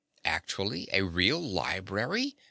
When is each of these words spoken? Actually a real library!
Actually 0.25 0.87
a 0.91 1.03
real 1.03 1.39
library! 1.39 2.35